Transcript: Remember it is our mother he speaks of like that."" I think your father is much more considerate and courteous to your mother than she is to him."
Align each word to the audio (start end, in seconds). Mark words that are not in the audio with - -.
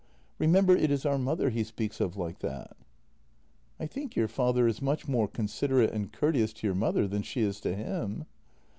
Remember 0.39 0.75
it 0.75 0.89
is 0.89 1.05
our 1.05 1.19
mother 1.19 1.51
he 1.51 1.63
speaks 1.63 2.01
of 2.01 2.17
like 2.17 2.39
that."" 2.39 2.75
I 3.79 3.85
think 3.85 4.15
your 4.15 4.27
father 4.27 4.67
is 4.67 4.81
much 4.81 5.07
more 5.07 5.27
considerate 5.27 5.93
and 5.93 6.11
courteous 6.11 6.53
to 6.53 6.65
your 6.65 6.75
mother 6.75 7.07
than 7.07 7.21
she 7.21 7.41
is 7.41 7.59
to 7.59 7.75
him." 7.75 8.25